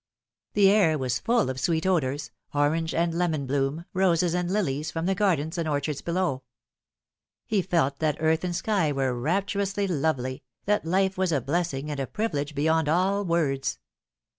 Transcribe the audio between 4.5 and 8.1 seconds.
lilies, from the gardens and orchards below. He felt